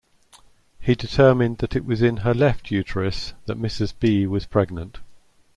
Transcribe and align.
He 0.79 0.95
determined 0.95 1.59
that 1.59 1.75
it 1.75 1.85
was 1.85 2.01
in 2.01 2.17
her 2.25 2.33
left 2.33 2.71
uterus 2.71 3.33
that 3.45 3.61
Mrs. 3.61 3.93
B. 3.99 4.25
was 4.25 4.47
pregnant. 4.47 4.97